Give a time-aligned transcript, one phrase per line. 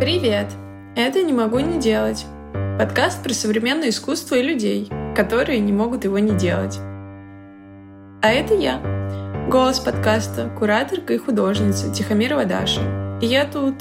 [0.00, 0.48] Привет!
[0.96, 2.26] Это «Не могу не делать»—
[2.80, 6.78] подкаст про современное искусство и людей, которые не могут его не делать.
[8.20, 8.80] А это я,
[9.48, 12.80] голос подкаста, кураторка и художница Тихомирова Даша.
[13.22, 13.74] И я тут,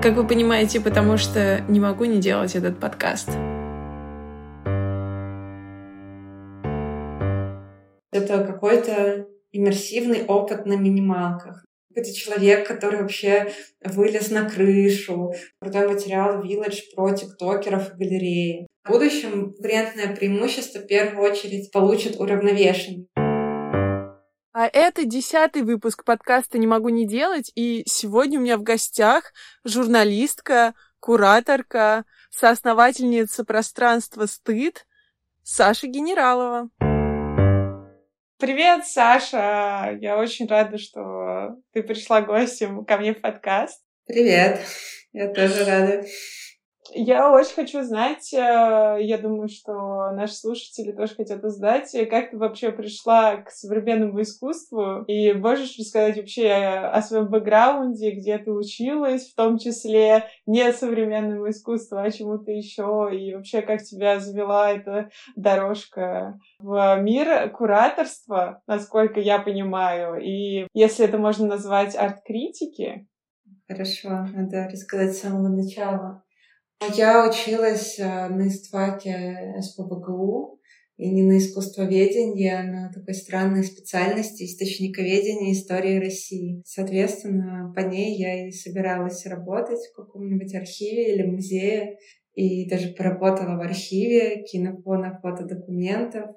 [0.00, 3.28] как вы понимаете, потому что не могу не делать этот подкаст.
[8.12, 11.64] Это какой-то иммерсивный опыт на минималках.
[11.94, 15.32] Это человек, который вообще вылез на крышу.
[15.60, 18.66] Крутой материал Village про тиктокеров и галереи.
[18.84, 23.08] В будущем конкурентное преимущество в первую очередь получит уравновешенный.
[24.54, 29.32] А это десятый выпуск подкаста «Не могу не делать», и сегодня у меня в гостях
[29.64, 34.86] журналистка, кураторка, соосновательница пространства «Стыд»
[35.42, 36.68] Саша Генералова.
[38.42, 39.96] Привет, Саша!
[40.00, 43.80] Я очень рада, что ты пришла гостем ко мне в подкаст.
[44.04, 44.58] Привет!
[45.12, 46.04] Я тоже рада.
[46.94, 52.36] Я очень хочу знать, э, я думаю, что наши слушатели тоже хотят узнать, как ты
[52.36, 59.30] вообще пришла к современному искусству, и можешь рассказать вообще о своем бэкграунде, где ты училась,
[59.30, 65.08] в том числе не современному искусству, а чему-то еще, и вообще как тебя завела эта
[65.34, 73.06] дорожка в мир кураторства, насколько я понимаю, и если это можно назвать арт-критики.
[73.66, 76.22] Хорошо, надо рассказать с самого начала.
[76.94, 80.58] Я училась э, на истфаке СПБГУ,
[81.02, 86.62] и не на искусствоведении, а на такой странной специальности источниковедения истории России.
[86.64, 91.96] Соответственно, по ней я и собиралась работать в каком-нибудь архиве или музее,
[92.34, 96.30] и даже поработала в архиве кинофона фотодокументов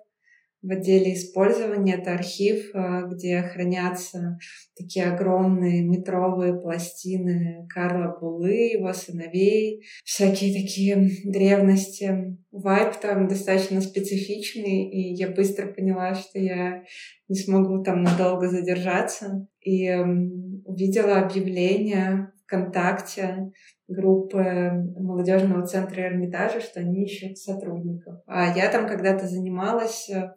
[0.66, 1.96] в отделе использования.
[1.96, 4.38] Это архив, э, где хранятся
[4.76, 12.38] такие огромные метровые пластины Карла Булы, его сыновей, всякие такие древности.
[12.52, 16.84] Вайп там достаточно специфичный, и я быстро поняла, что я
[17.28, 19.48] не смогу там надолго задержаться.
[19.62, 19.90] И
[20.66, 23.52] увидела объявление ВКонтакте
[23.88, 28.16] группы молодежного центра Эрмитажа, что они ищут сотрудников.
[28.26, 30.34] А я там когда-то занималась э,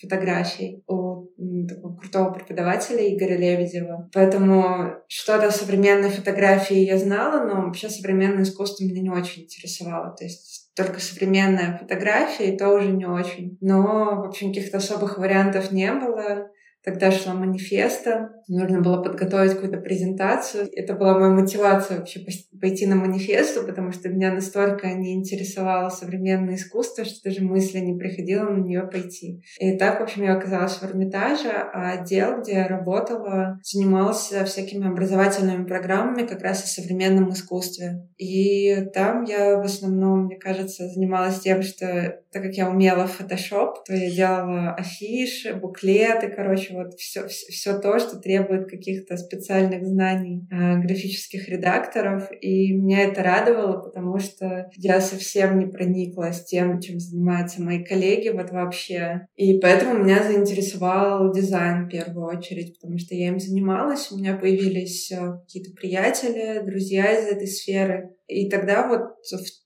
[0.00, 1.28] фотографией у
[1.68, 4.08] такого крутого преподавателя Игоря Лебедева.
[4.12, 10.14] Поэтому что-то современной фотографии я знала, но вообще современное искусство меня не очень интересовало.
[10.16, 13.58] То есть только современная фотография, и то уже не очень.
[13.60, 16.50] Но, в общем, каких-то особых вариантов не было.
[16.88, 20.70] Тогда шла манифеста, нужно было подготовить какую-то презентацию.
[20.72, 22.20] Это была моя мотивация вообще
[22.58, 27.98] пойти на манифесту, потому что меня настолько не интересовало современное искусство, что даже мысли не
[27.98, 29.42] приходило на нее пойти.
[29.60, 34.88] И так, в общем, я оказалась в Эрмитаже, а отдел, где я работала, занимался всякими
[34.88, 38.08] образовательными программами как раз о современном искусстве.
[38.16, 43.74] И там я в основном, мне кажется, занималась тем, что так как я умела Photoshop,
[43.86, 49.84] то я делала афиши, буклеты, короче, вот все, все, все то, что требует каких-то специальных
[49.86, 52.30] знаний э, графических редакторов.
[52.40, 57.84] И меня это радовало, потому что я совсем не проникла с тем, чем занимаются мои
[57.84, 59.26] коллеги вот вообще.
[59.36, 64.36] И поэтому меня заинтересовал дизайн в первую очередь, потому что я им занималась, у меня
[64.36, 68.10] появились э, какие-то приятели, друзья из этой сферы.
[68.28, 69.16] И тогда вот,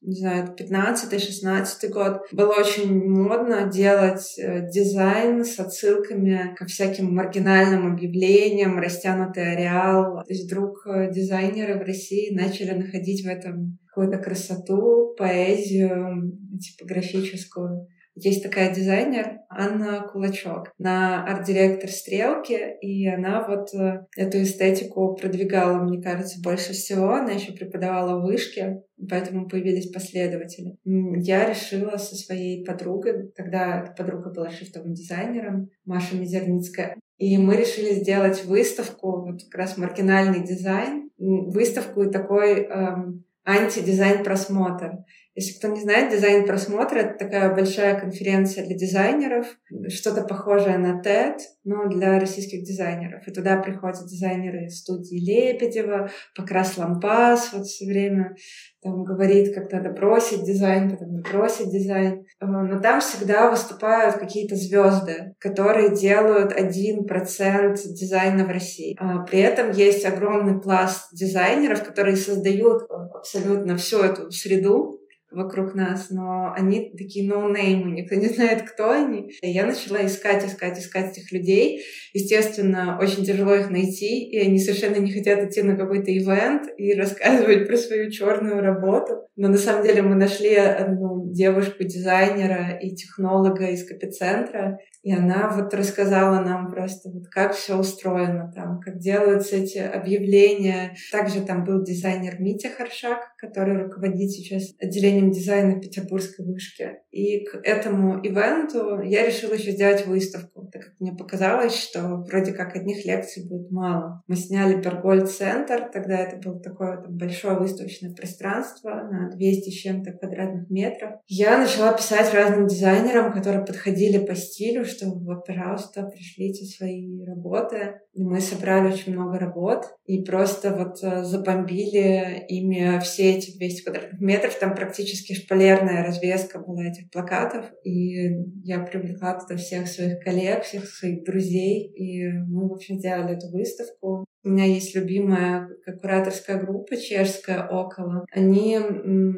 [0.03, 7.93] не знаю, 15-16 год было очень модно делать э, дизайн с отсылками ко всяким маргинальным
[7.93, 10.23] объявлениям, растянутый ареал.
[10.25, 17.89] То есть вдруг э, дизайнеры в России начали находить в этом какую-то красоту, поэзию типографическую.
[18.15, 25.83] Есть такая дизайнер Анна Кулачок, она арт-директор «Стрелки», и она вот э, эту эстетику продвигала,
[25.83, 27.15] мне кажется, больше всего.
[27.15, 30.77] Она еще преподавала в вышке, поэтому появились последователи.
[30.85, 37.95] Я решила со своей подругой, тогда подруга была шрифтовым дизайнером, Маша Мизерницкая, и мы решили
[37.95, 45.05] сделать выставку, вот как раз маргинальный дизайн, выставку и такой эм, антидизайн просмотр.
[45.35, 49.47] Если кто не знает, дизайн-просмотр— это такая большая конференция для дизайнеров,
[49.89, 53.27] что-то похожее на TED, но для российских дизайнеров.
[53.27, 58.37] И туда приходят дизайнеры студии Лебедева, Покрас Лампас вот все время
[58.83, 62.27] там говорит, как надо бросить дизайн, потом не бросить дизайн.
[62.41, 68.97] Э, но там всегда выступают какие-то звезды, которые делают один процент дизайна в России.
[68.99, 72.83] А при этом есть огромный пласт дизайнеров, которые создают
[73.15, 74.99] абсолютно всю эту среду,
[75.33, 79.33] вокруг нас, но они такие ноунеймы, никто не знает, кто они.
[79.41, 81.83] И я начала искать, искать, искать этих людей,
[82.13, 86.95] естественно, очень тяжело их найти, и они совершенно не хотят идти на какой-то ивент и
[86.95, 89.27] рассказывать про свою черную работу.
[89.37, 95.75] Но на самом деле мы нашли одну девушку-дизайнера и технолога из копицентра, и она вот
[95.75, 100.95] рассказала нам просто, вот как все устроено там, как делаются эти объявления.
[101.11, 106.99] Также там был дизайнер Митя Харшак, который руководит сейчас отделением дизайна Петербургской вышки.
[107.11, 112.53] И к этому ивенту я решила еще сделать выставку, так как мне показалось, что вроде
[112.53, 114.23] как одних лекций будет мало.
[114.29, 120.13] Мы сняли Перголь-центр, тогда это было такое там, большое выставочное пространство на 200 с чем-то
[120.13, 121.15] квадратных метров.
[121.27, 127.95] Я начала писать разным дизайнерам, которые подходили по стилю, что вот, пожалуйста, пришлите свои работы.
[128.13, 134.21] И мы собрали очень много работ и просто вот э, забомбили ими все 200 квадратных
[134.21, 134.55] метров.
[134.59, 137.67] Там практически шпалерная развеска была этих плакатов.
[137.85, 138.31] И
[138.65, 141.93] я привлекла туда всех своих коллег, всех своих друзей.
[141.95, 144.27] И мы, в общем, сделали эту выставку.
[144.45, 145.69] У меня есть любимая
[146.01, 148.27] кураторская группа чешская «Около».
[148.33, 148.79] Они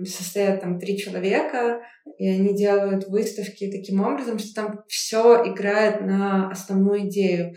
[0.04, 1.80] состоят там три человека,
[2.18, 7.54] и они делают выставки таким образом, что там все играет на основную идею.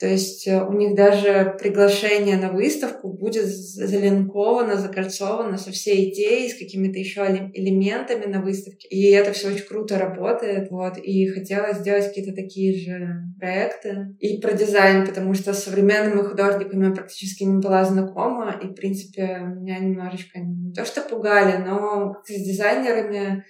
[0.00, 6.48] То есть э, у них даже приглашение на выставку будет залинковано, закольцовано со всей идеей,
[6.48, 7.20] с какими-то еще
[7.52, 8.88] элементами на выставке.
[8.88, 10.70] И это все очень круто работает.
[10.70, 10.96] Вот.
[10.96, 14.16] И хотела сделать какие-то такие же проекты.
[14.20, 18.58] И про дизайн, потому что с современными художниками я практически не была знакома.
[18.62, 23.44] И, в принципе, меня немножечко не то что пугали, но с дизайнерами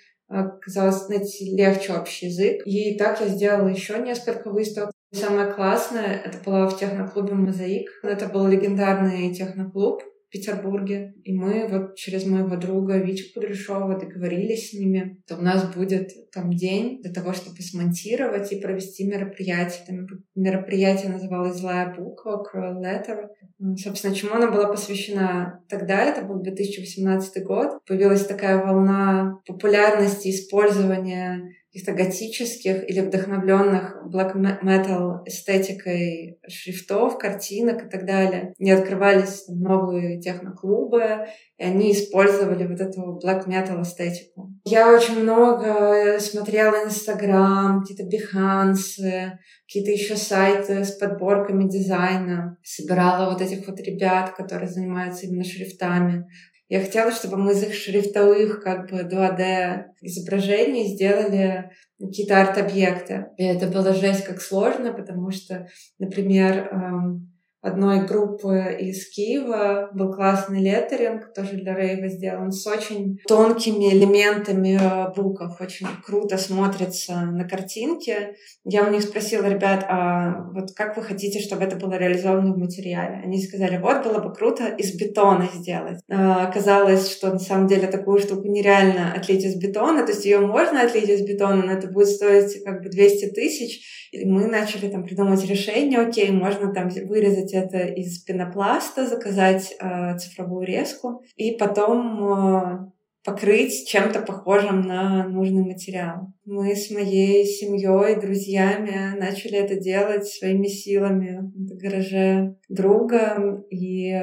[0.60, 2.62] казалось найти легче общий язык.
[2.64, 4.90] И так я сделала еще несколько выставок.
[5.12, 7.88] Самое классное, это было в техноклубе «Мозаик».
[8.04, 11.14] Это был легендарный техноклуб в Петербурге.
[11.24, 16.12] И мы вот через моего друга Вичу Кудряшова договорились с ними, что у нас будет
[16.30, 19.84] там день для того, чтобы смонтировать и провести мероприятие.
[19.84, 23.30] Там мероприятие называлось «Злая буква», «Cruel Letter».
[23.76, 27.84] Собственно, чему она была посвящена тогда, это был 2018 год.
[27.84, 37.88] Появилась такая волна популярности использования каких-то готических или вдохновленных black metal эстетикой шрифтов, картинок и
[37.88, 38.54] так далее.
[38.58, 41.26] Не открывались новые техноклубы,
[41.58, 44.52] и они использовали вот эту black metal эстетику.
[44.64, 49.30] Я очень много смотрела Инстаграм, какие-то Behance,
[49.68, 52.56] какие-то еще сайты с подборками дизайна.
[52.64, 56.26] Собирала вот этих вот ребят, которые занимаются именно шрифтами.
[56.70, 63.26] Я хотела, чтобы мы из их шрифтовых как бы 2D изображений сделали какие-то арт-объекты.
[63.38, 65.66] И это было жесть как сложно, потому что,
[65.98, 67.29] например, эм,
[67.62, 74.78] одной группы из Киева был классный леттеринг, тоже для рейва сделан, с очень тонкими элементами
[74.80, 75.60] э, букв.
[75.60, 78.34] Очень круто смотрится на картинке.
[78.64, 82.58] Я у них спросила, ребят, а вот как вы хотите, чтобы это было реализовано в
[82.58, 83.20] материале?
[83.24, 86.00] Они сказали, вот было бы круто из бетона сделать.
[86.10, 90.40] А, оказалось, что на самом деле такую штуку нереально отлить из бетона, то есть ее
[90.40, 94.88] можно отлить из бетона, но это будет стоить как бы 200 тысяч, и мы начали
[94.88, 101.52] там придумывать решение, окей, можно там вырезать это из пенопласта, заказать э, цифровую резку и
[101.52, 102.90] потом э,
[103.24, 106.32] покрыть чем-то похожим на нужный материал.
[106.44, 114.14] Мы с моей семьей, друзьями начали это делать своими силами в гараже друга, и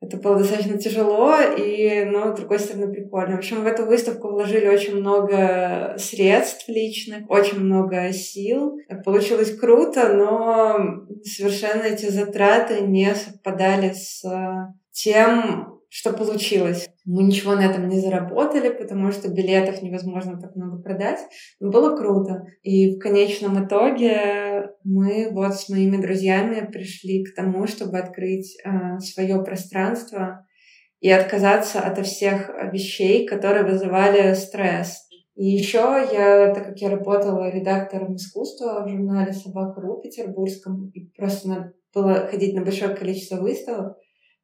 [0.00, 3.36] это было достаточно тяжело, и, но, с другой стороны, прикольно.
[3.36, 8.78] В общем, в эту выставку вложили очень много средств личных, очень много сил.
[9.04, 14.24] Получилось круто, но совершенно эти затраты не совпадали с
[14.90, 16.88] тем, что получилось.
[17.04, 21.18] Мы ничего на этом не заработали, потому что билетов невозможно так много продать.
[21.58, 22.44] Но было круто.
[22.62, 24.49] И в конечном итоге
[24.84, 30.46] мы вот с моими друзьями пришли к тому, чтобы открыть э, свое пространство
[31.00, 35.08] и отказаться от всех вещей, которые вызывали стресс.
[35.34, 41.48] И еще я, так как я работала редактором искусства в журнале «Собака.ру» петербургском, и просто
[41.48, 43.96] надо было ходить на большое количество выставок,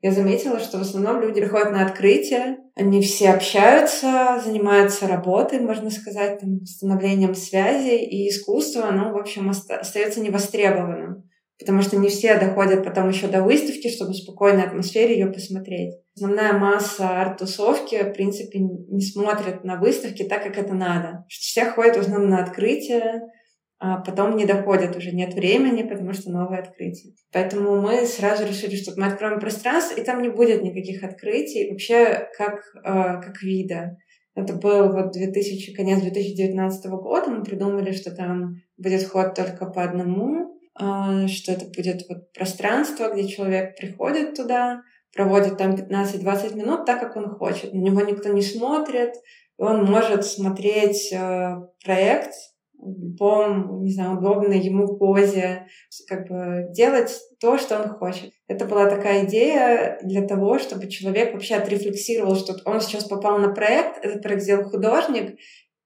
[0.06, 5.90] я заметила, что в основном люди приходят на открытие, они все общаются, занимаются работой, можно
[5.90, 12.38] сказать, там, становлением связи, и искусство, оно, в общем, остается невостребованным, потому что не все
[12.38, 15.96] доходят потом еще до выставки, чтобы в спокойной атмосфере ее посмотреть.
[16.14, 21.24] Основная масса арт-тусовки, в принципе, не смотрят на выставки так, как это надо.
[21.28, 23.22] Все ходят в основном на открытие,
[23.78, 27.14] а потом не доходят, уже нет времени, потому что новое открытие.
[27.32, 32.28] Поэтому мы сразу решили, что мы откроем пространство, и там не будет никаких открытий, вообще
[32.36, 33.96] как, э, как вида.
[34.34, 39.82] Это был вот 2000, конец 2019 года, мы придумали, что там будет ход только по
[39.82, 44.82] одному а, что это будет вот пространство, где человек приходит туда,
[45.14, 47.72] проводит там 15-20 минут так, как он хочет.
[47.72, 49.14] На него никто не смотрит,
[49.58, 52.34] и он может смотреть э, проект
[52.94, 55.66] в любом, не знаю, удобной ему позе,
[56.08, 58.32] как бы делать то, что он хочет.
[58.48, 63.52] Это была такая идея для того, чтобы человек вообще отрефлексировал, что он сейчас попал на
[63.52, 65.38] проект, этот проект сделал художник,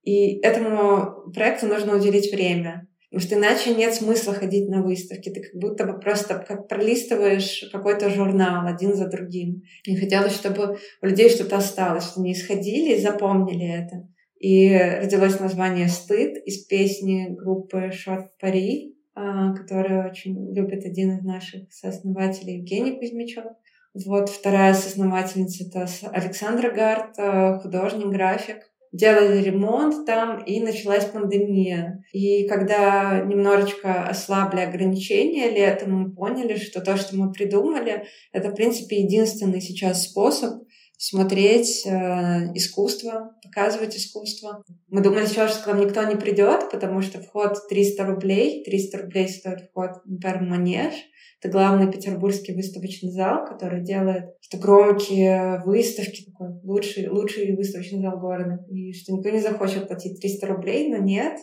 [0.02, 2.86] и этому проекту нужно уделить время.
[3.10, 5.30] Потому что иначе нет смысла ходить на выставки.
[5.30, 9.62] Ты как будто бы просто как пролистываешь какой-то журнал один за другим.
[9.84, 14.06] И хотелось, чтобы у людей что-то осталось, что они исходили и запомнили это.
[14.40, 21.22] И родилось название «Стыд» из песни группы «Шот Пари», а, которую очень любит один из
[21.22, 23.44] наших сооснователей Евгений Кузьмичев.
[23.92, 32.02] Вот вторая соосновательница— это Александра Гарт, а, художник, график делали ремонт там, и началась пандемия.
[32.12, 38.54] И когда немножечко ослабли ограничения летом, мы поняли, что то, что мы придумали, это, в
[38.54, 40.64] принципе, единственный сейчас способ
[41.00, 44.62] смотреть э, искусство, показывать искусство.
[44.88, 48.62] Мы думали сначала, что к нам никто не придет, потому что вход 300 рублей.
[48.64, 50.92] 300 рублей стоит вход, например, в манеж.
[51.40, 58.20] Это главный петербургский выставочный зал, который делает что громкие выставки, такой лучший, лучший выставочный зал
[58.20, 58.62] города.
[58.68, 61.38] И что никто не захочет платить 300 рублей, но нет.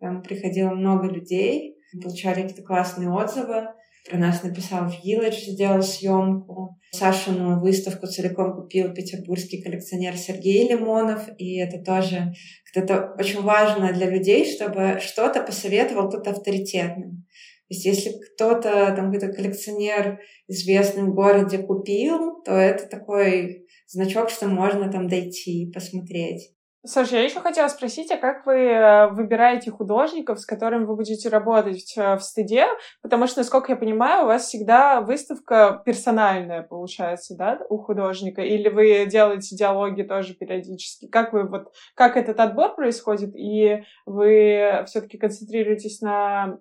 [0.00, 3.66] Там приходило много людей, получали какие-то классные отзывы.
[4.08, 6.78] Про нас написал Village, сделал съемку.
[6.94, 11.26] Сашину выставку целиком купил петербургский коллекционер Сергей Лимонов.
[11.38, 12.34] И это тоже
[12.74, 17.10] это очень важно для людей, чтобы что-то посоветовал кто-то авторитетный.
[17.10, 24.28] То есть если кто-то, там какой-то коллекционер известный в городе купил, то это такой значок,
[24.28, 26.52] что можно там дойти и посмотреть.
[26.84, 31.28] Саша, я еще хотела спросить, а как вы э, выбираете художников, с которыми вы будете
[31.28, 32.66] работать в стыде?
[33.02, 38.42] Потому что, насколько я понимаю, у вас всегда выставка персональная получается, да, у художника?
[38.42, 41.06] Или вы делаете диалоги тоже периодически?
[41.06, 43.30] Как вы вот, как этот отбор происходит?
[43.36, 46.58] И вы все-таки концентрируетесь на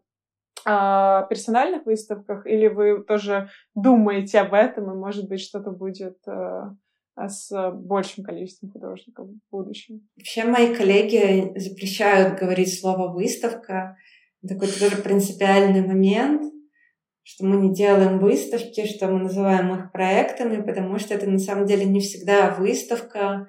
[0.65, 6.75] а, персональных выставках, или вы тоже думаете об этом, и, может быть, что-то будет а,
[7.17, 10.07] с большим количеством художников в будущем?
[10.17, 13.97] Вообще мои коллеги запрещают говорить слово «выставка».
[14.47, 16.51] Такой тоже принципиальный момент,
[17.23, 21.67] что мы не делаем выставки, что мы называем их проектами, потому что это на самом
[21.67, 23.47] деле не всегда выставка,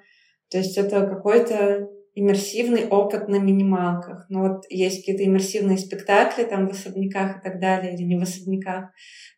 [0.49, 4.27] то есть это какой-то иммерсивный опыт на минималках.
[4.29, 8.21] Ну вот есть какие-то иммерсивные спектакли там в особняках и так далее, или не в
[8.21, 8.91] особняках.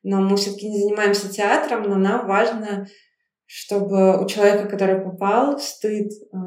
[0.04, 2.86] Но мы все-таки не занимаемся театром, но нам важно,
[3.46, 6.38] чтобы у человека, который попал стыд, э,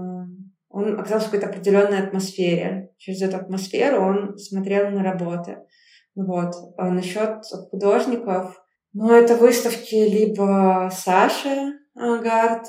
[0.70, 2.90] он оказался в какой-то определенной атмосфере.
[2.98, 5.58] Через эту атмосферу он смотрел на работы.
[6.14, 6.54] Вот.
[6.76, 8.62] А насчет художников,
[8.92, 12.66] ну, это выставки либо Саши, Гард,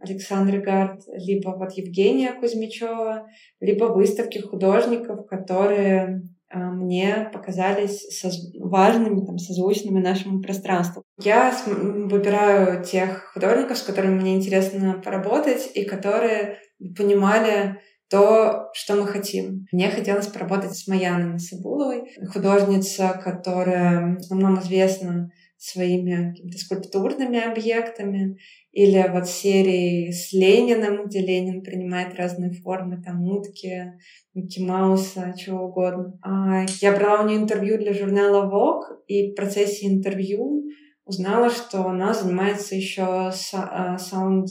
[0.00, 3.26] Александр Гард, либо вот Евгения Кузьмичева,
[3.58, 8.22] либо выставки художников, которые мне показались
[8.58, 11.04] важными, там, созвучными нашему пространству.
[11.22, 16.58] Я выбираю тех художников, с которыми мне интересно поработать, и которые
[16.96, 17.80] понимали
[18.10, 19.66] то, что мы хотим.
[19.70, 25.30] Мне хотелось поработать с Маяной Насыбуловой, художница, которая в основном известна
[25.62, 28.38] своими какими-то скульптурными объектами,
[28.72, 33.92] или вот серии с Лениным, где Ленин принимает разные формы, там утки,
[34.32, 36.18] Микки Мауса, чего угодно.
[36.22, 40.64] А я брала у нее интервью для журнала Vogue, и в процессе интервью
[41.04, 44.48] узнала, что она занимается еще саунд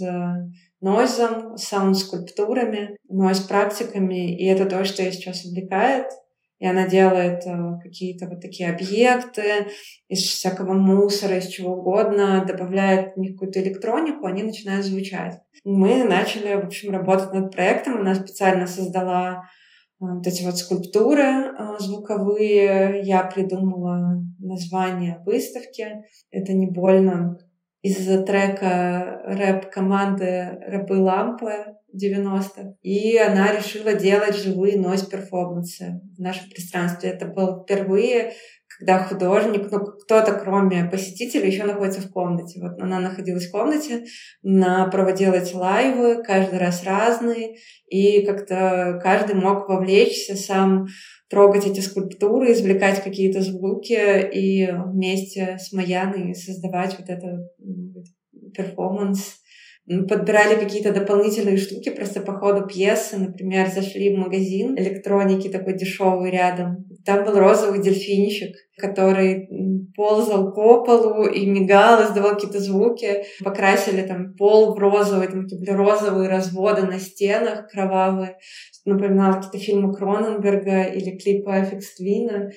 [0.81, 6.05] нойзом, саунд-скульптурами, нойз-практиками, и это то, что ее сейчас увлекает
[6.59, 9.67] и она делает э, какие-то вот такие объекты
[10.09, 15.39] из всякого мусора, из чего угодно, добавляет в них какую-то электронику, они начинают звучать.
[15.63, 19.43] Мы начали, в общем, работать над проектом, она специально создала
[20.01, 26.03] э, вот эти вот скульптуры э, звуковые, я придумала название выставки.
[26.29, 27.37] Это не больно
[27.81, 32.75] из-за трека рэп-команды «Рабы лампы», 90-х.
[32.81, 37.09] И она решила делать живые нойз-перформансы в нашем пространстве.
[37.09, 38.33] Это было впервые,
[38.77, 42.61] когда художник, ну, кто-то, кроме посетителей, еще находится в комнате.
[42.61, 44.05] Вот она находилась в комнате,
[44.43, 47.57] она проводила эти лайвы, каждый раз разные,
[47.87, 50.87] и как-то каждый мог вовлечься сам
[51.29, 57.51] трогать эти скульптуры, извлекать какие-то звуки и вместе с Маяной создавать вот этот
[58.53, 59.39] перформанс
[60.07, 63.17] подбирали какие-то дополнительные штуки просто по ходу пьесы.
[63.17, 66.85] Например, зашли в магазин электроники такой дешевый рядом.
[67.09, 69.49] Там был розовый дельфинчик, который
[69.95, 73.23] ползал по полу и мигал, издавал какие-то звуки.
[73.43, 78.37] Покрасили там пол в розовый, там какие-то розовые разводы на стенах кровавые.
[78.85, 82.51] Напоминало какие-то фильмы Кроненберга или клипы Аффикс Твина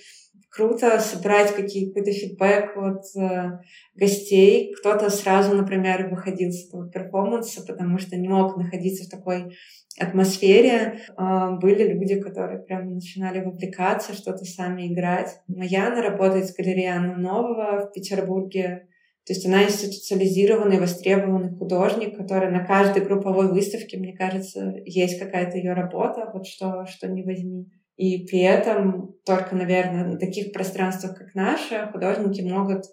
[0.52, 3.58] круто собрать какие, какой-то фидбэк от э,
[3.94, 4.74] гостей.
[4.78, 9.56] Кто-то сразу, например, выходил с этого перформанса, потому что не мог находиться в такой
[9.98, 11.00] атмосфере.
[11.18, 15.40] Э, были люди, которые прям начинали вовлекаться, что-то сами играть.
[15.48, 18.88] Маяна работает с галереей Анны Нового в Петербурге.
[19.24, 25.56] То есть она институциализированный, востребованный художник, который на каждой групповой выставке, мне кажется, есть какая-то
[25.56, 27.68] ее работа, вот что, что не возьми.
[27.96, 32.84] И при этом только, наверное, на таких пространствах, как наше, художники могут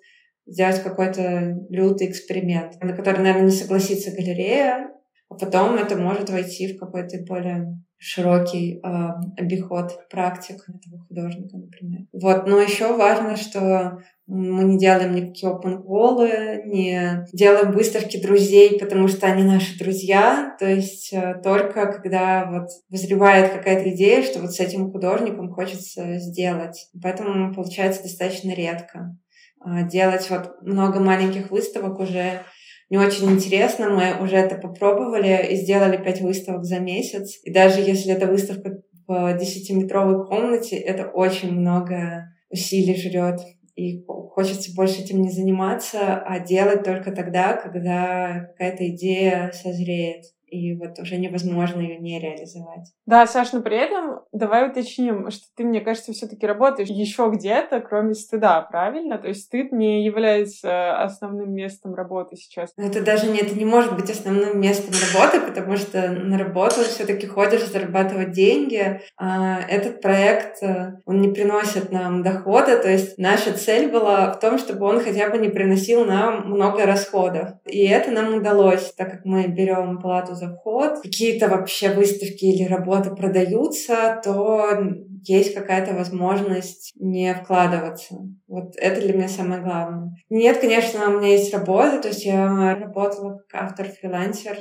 [0.46, 4.89] сделать какой-то лютый эксперимент, на который, наверное, не согласится галерея,
[5.29, 12.01] а потом это может войти в какой-то более широкий э, обиход практик этого художника, например.
[12.13, 18.79] Вот, но еще важно, что мы не делаем никакие open call, не делаем выставки друзей,
[18.79, 20.56] потому что они наши друзья.
[20.60, 26.20] То есть э, только когда вот вызревает какая-то идея, что вот с этим художником хочется
[26.20, 26.89] сделать.
[27.03, 29.18] Поэтому получается достаточно редко.
[29.65, 32.44] Э, делать вот много маленьких выставок уже
[32.89, 33.89] не очень интересно.
[33.89, 37.39] Мы уже это попробовали и сделали пять выставок за месяц.
[37.43, 43.39] И даже если это выставка в десятиметровой комнате, это очень много усилий жрет
[43.79, 50.75] и хочется больше этим не заниматься, а делать только тогда, когда какая-то идея созреет и
[50.75, 52.91] вот уже невозможно ее не реализовать.
[53.06, 57.82] Да, Саш, но при этом давай уточним, что ты, мне кажется, все-таки работаешь еще где-то,
[57.82, 59.18] кроме стыда, правильно?
[59.18, 62.72] То есть стыд не является основным местом работы сейчас.
[62.77, 66.82] Но это даже не, это не может быть основным местом работы, потому что на работу
[66.82, 69.01] все-таки ходишь зарабатывать деньги.
[69.18, 74.39] А этот проект, э, он не приносит нам дохода, то есть наша цель была в
[74.39, 77.50] том, чтобы он хотя бы не приносил нам много расходов.
[77.65, 82.63] И это нам удалось, так как мы берем плату за вход, какие-то вообще выставки или
[82.63, 84.79] работы продаются, то
[85.27, 88.16] есть какая-то возможность не вкладываться.
[88.48, 90.16] Вот это для меня самое главное.
[90.29, 94.57] Нет, конечно, у меня есть работа, то есть я работала как автор-фрилансер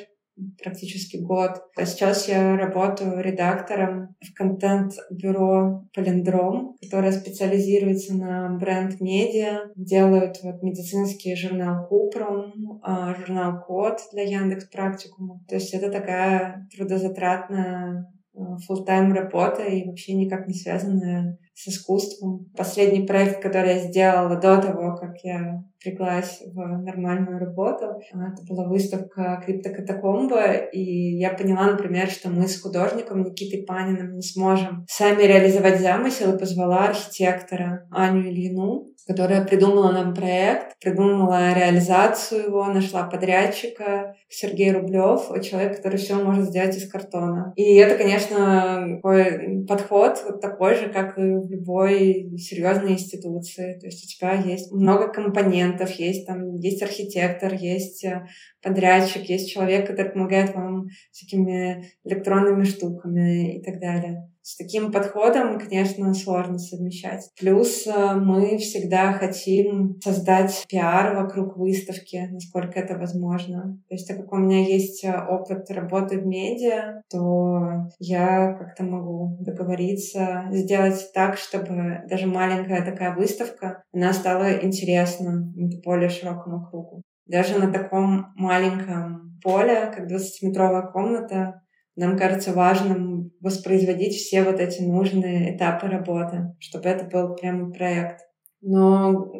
[0.62, 1.62] практически год.
[1.77, 9.70] А сейчас я работаю редактором в контент-бюро Полиндром, которое специализируется на бренд-медиа.
[9.77, 15.40] Делают вот медицинский журнал Купрум, а, журнал Код для Яндекс Практикума.
[15.48, 18.07] То есть это такая трудозатратная
[18.38, 22.46] full тайм работа и вообще никак не связанная с искусством.
[22.57, 28.68] Последний проект, который я сделала до того, как я приглась в нормальную работу, это была
[28.68, 35.22] выставка криптокатакомба, и я поняла, например, что мы с художником Никитой Паниным не сможем сами
[35.22, 43.05] реализовать замысел и позвала архитектора Аню Ильину, которая придумала нам проект, придумала реализацию его, нашла
[43.05, 47.55] подрядчика Сергей Рублев, человек, который все может сделать из картона.
[47.57, 53.79] И это, конечно, такой подход вот такой же, как и в любой серьезной институции.
[53.81, 58.27] То есть у тебя есть много компонентов, есть там есть архитектор, есть э,
[58.62, 64.29] подрядчик, есть человек, который помогает вам с такими электронными штуками и так далее.
[64.48, 67.30] С таким подходом, конечно, сложно совмещать.
[67.38, 73.78] Плюс э, мы всегда хотим создать пиар вокруг выставки, насколько это возможно.
[73.90, 78.84] То есть, так как у меня есть э, опыт работы в медиа, то я как-то
[78.84, 85.46] могу договориться, сделать так, чтобы даже маленькая такая выставка, она стала интересна
[85.84, 87.02] более широкому кругу.
[87.26, 91.61] Даже на таком маленьком поле, как 20-метровая комната,
[91.98, 98.20] нам кажется важным воспроизводить все вот эти нужные этапы работы, чтобы это был прямо проект.
[98.61, 99.32] Но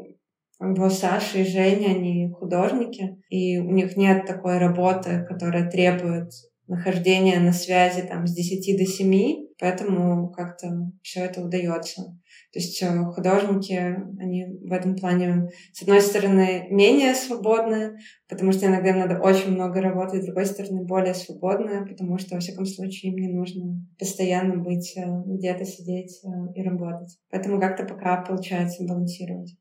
[0.59, 6.33] бы Саша и Женя, они художники, и у них нет такой работы, которая требует
[6.67, 12.19] нахождения на связи там с 10 до 7, поэтому как-то все это удается.
[12.53, 13.75] То есть э, художники,
[14.19, 19.53] они в этом плане, с одной стороны, менее свободны, потому что иногда им надо очень
[19.53, 23.87] много работать, с другой стороны, более свободны, потому что, во всяком случае, им не нужно
[23.99, 27.19] постоянно быть э, где-то сидеть э, и работать.
[27.31, 29.55] Поэтому как-то пока получается балансировать.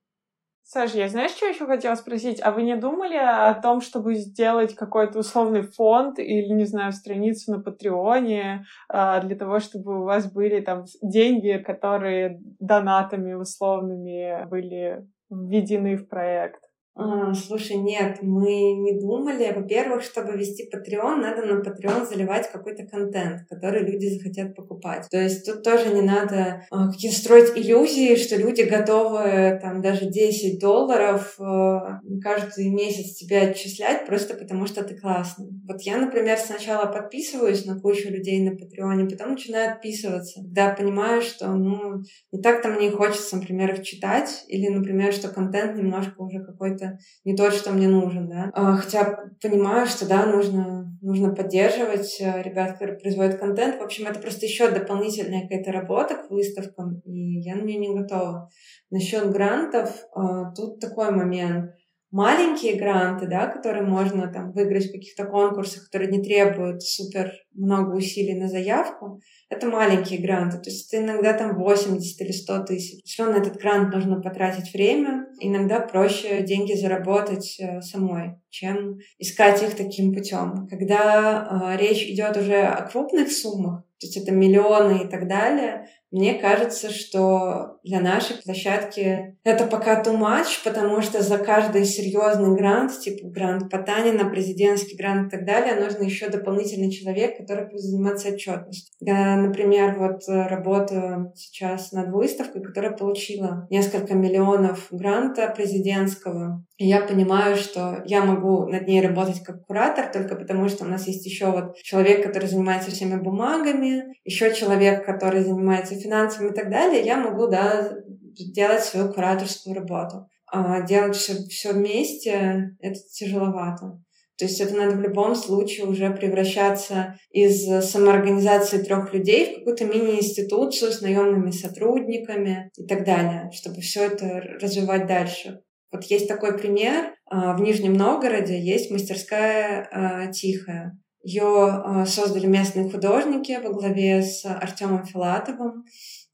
[0.70, 2.42] Саша, я знаешь, что еще хотела спросить?
[2.44, 7.54] А вы не думали о том, чтобы сделать какой-то условный фонд или, не знаю, страницу
[7.54, 15.08] на Патреоне а, для того, чтобы у вас были там деньги, которые донатами условными были
[15.30, 16.67] введены в проект?
[17.00, 19.54] А, слушай, нет, мы не думали.
[19.56, 25.08] Во-первых, чтобы вести Patreon, надо на Patreon заливать какой-то контент, который люди захотят покупать.
[25.12, 30.10] То есть тут тоже не надо а, какие-то строить иллюзии, что люди готовы там даже
[30.10, 35.50] 10 долларов а, каждый месяц тебе отчислять просто потому, что ты классный.
[35.68, 41.22] Вот я, например, сначала подписываюсь на кучу людей на Патреоне, потом начинаю отписываться, когда понимаю,
[41.22, 46.44] что ну не так-то мне хочется, например, их читать, или, например, что контент немножко уже
[46.44, 46.87] какой-то
[47.24, 48.52] не тот, что мне нужен, да.
[48.54, 53.80] А, хотя понимаю, что, да, нужно, нужно поддерживать э, ребят, которые производят контент.
[53.80, 57.96] В общем, это просто еще дополнительная какая-то работа к выставкам, и я на нее не
[57.96, 58.50] готова.
[58.90, 61.72] Насчет грантов, а, тут такой момент
[62.12, 67.96] маленькие гранты, да, которые можно там выиграть в каких-то конкурсах, которые не требуют супер много
[67.96, 70.58] усилий на заявку, это маленькие гранты.
[70.58, 73.04] То есть иногда там 80 или 100 тысяч.
[73.04, 75.28] Все на этот грант нужно потратить время.
[75.40, 80.68] Иногда проще деньги заработать э, самой, чем искать их таким путем.
[80.70, 85.88] Когда э, речь идет уже о крупных суммах, то есть это миллионы и так далее,
[86.12, 92.56] мне кажется, что для нашей площадки это пока too much, потому что за каждый серьезный
[92.56, 97.82] грант, типа грант Потанина, президентский грант и так далее, нужно еще дополнительный человек, который будет
[97.82, 98.94] заниматься отчетностью.
[99.02, 106.66] Я, например, вот работаю сейчас над выставкой, которая получила несколько миллионов гранта президентского.
[106.78, 110.88] И я понимаю, что я могу над ней работать как куратор только потому, что у
[110.88, 116.54] нас есть еще вот человек, который занимается всеми бумагами, еще человек, который занимается финансами и
[116.54, 120.28] так далее, я могу, да, делать свою кураторскую работу.
[120.50, 124.00] А делать все, все вместе— это тяжеловато.
[124.38, 129.86] То есть это надо в любом случае уже превращаться из самоорганизации трех людей в какую-то
[129.86, 135.62] мини-институцию с наемными сотрудниками и так далее, чтобы все это развивать дальше.
[135.92, 137.16] Вот есть такой пример.
[137.30, 140.98] А, в Нижнем Новгороде есть мастерская а, «Тихая».
[141.24, 145.86] Ее а, создали местные художники во главе с Артемом Филатовым.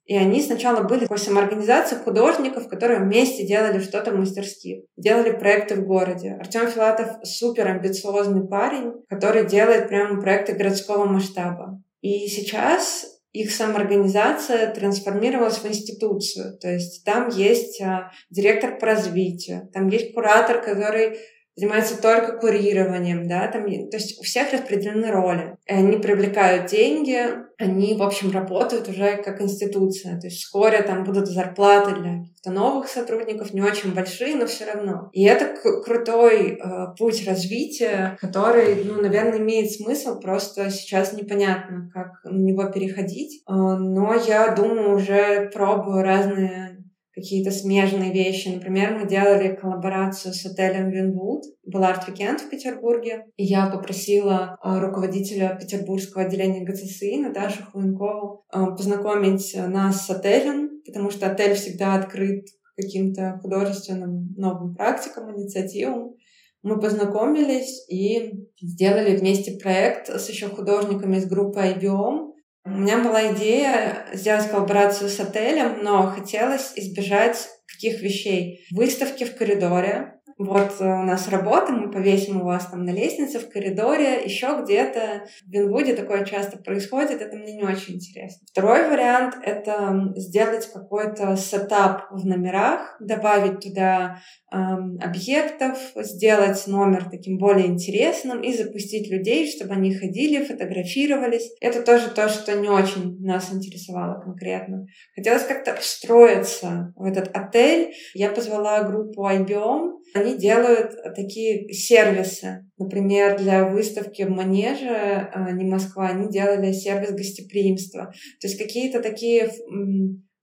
[0.06, 5.76] И они сначала были такой самоорганизацией художников, которые вместе делали что-то в мастерских, делали проекты
[5.76, 6.38] в городе.
[6.39, 11.82] Артем Филатов супер амбициозный парень, который делает прямо проекты городского масштаба.
[12.02, 16.58] И сейчас их самоорганизация трансформировалась в институцию.
[16.60, 21.17] То есть там есть а, директор по развитию, там есть куратор, который
[21.56, 25.58] занимается только курированием, да, там, то есть у всех распределены роли.
[25.68, 30.20] Они привлекают деньги, они, в общем, работают уже как институция.
[30.20, 34.66] То есть вскоре там будут зарплаты для каких-то новых сотрудников, не очень большие, но все
[34.66, 35.10] равно.
[35.13, 42.24] И это крутой э, путь развития, который, ну, наверное, имеет смысл, просто сейчас непонятно, как
[42.24, 43.44] на него переходить.
[43.48, 46.73] Э, но я думаю, уже пробую разные
[47.13, 48.49] какие-то смежные вещи.
[48.49, 51.43] Например, мы делали коллаборацию с отелем Винвуд.
[51.65, 53.26] Был арт-викенд в Петербурге.
[53.38, 60.82] И я попросила э, руководителя петербургского отделения ГЦСИ Наташу Хуенкову э, познакомить нас с отелем,
[60.86, 62.45] потому что отель всегда открыт
[62.76, 66.15] каким-то художественным новым практикам, инициативам.
[66.63, 72.33] Мы познакомились и сделали вместе проект с еще художниками из группы IBM,
[72.65, 78.65] у меня была идея сделать коллаборацию с отелем, но хотелось избежать каких вещей.
[78.71, 83.39] Выставки в коридоре, вот э, у нас работа, мы повесим у вас там на лестнице,
[83.39, 85.26] в коридоре, еще где-то.
[85.46, 88.46] В Винвуде такое часто происходит, это мне не очень интересно.
[88.50, 94.19] Второй вариант— это сделать какой-то сетап в номерах, добавить туда
[94.52, 101.52] эм, объектов, сделать номер таким более интересным и запустить людей, чтобы они ходили, фотографировались.
[101.62, 104.86] Это тоже то, что не очень нас интересовало конкретно.
[105.15, 107.93] Хотелось как-то встроиться в этот отель.
[108.13, 112.69] Я позвала группу IBM, они делают такие сервисы.
[112.78, 118.13] Например, для выставки в Манеже, а, не Москва, они делали сервис гостеприимства.
[118.39, 119.49] То есть какие-то такие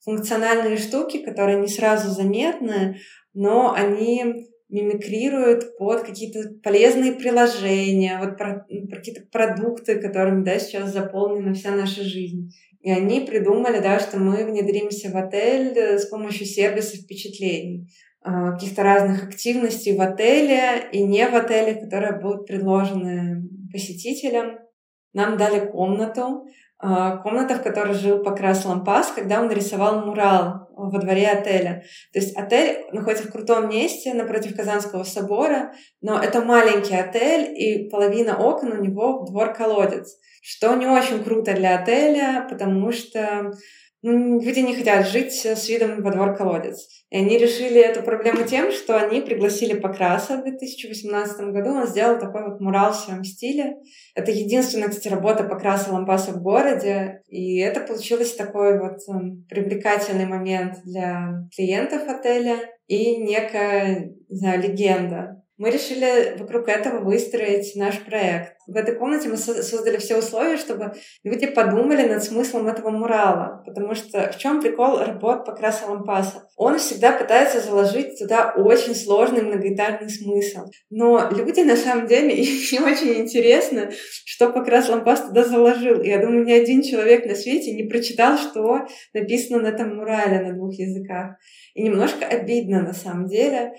[0.04, 2.96] функциональные штуки, которые не сразу заметны,
[3.35, 10.92] но они мимикрируют под какие-то полезные приложения, вот про, про какие-то продукты, которыми да, сейчас
[10.92, 12.50] заполнена вся наша жизнь.
[12.80, 17.88] И они придумали, да, что мы внедримся в отель с помощью сервиса впечатлений.
[18.22, 24.59] А, каких-то разных активностей в отеле и не в отеле, которые будут предложены посетителям.
[25.14, 26.44] Нам дали комнату,
[26.78, 31.83] а, комната, в которой жил Покрас Лампас, когда он рисовал мурал во дворе отеля.
[32.12, 37.88] То есть отель находится в крутом месте напротив Казанского собора, но это маленький отель, и
[37.88, 43.52] половина окон у него в двор-колодец, что не очень круто для отеля, потому что
[44.03, 46.89] люди не хотят жить с видом во двор колодец.
[47.11, 51.71] И они решили эту проблему тем, что они пригласили Покраса в 2018 году.
[51.71, 53.77] Он сделал такой вот мурал в своем стиле.
[54.15, 57.23] Это единственная, кстати, работа Покраса Лампаса в городе.
[57.29, 64.63] И это получилось такой вот um, привлекательный момент для клиентов отеля и некая, не знаю,
[64.63, 68.55] легенда мы решили вокруг этого выстроить наш проект.
[68.66, 73.62] В этой комнате мы создали все условия, чтобы люди подумали над смыслом этого мурала.
[73.66, 75.53] Потому что в чем прикол работ по
[75.87, 76.49] Лампаса?
[76.57, 80.61] Он всегда пытается заложить туда очень сложный многоэтажный смысл.
[80.88, 83.90] Но люди на самом деле не очень интересно,
[84.25, 86.01] что Покрас Лампас туда заложил.
[86.01, 90.55] Я думаю, ни один человек на свете не прочитал, что написано на этом мурале на
[90.55, 91.37] двух языках.
[91.75, 93.73] И немножко обидно на самом деле,